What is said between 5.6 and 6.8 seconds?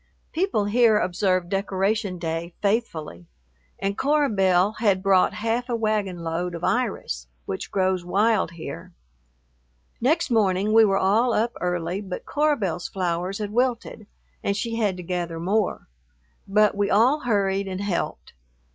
a wagon load of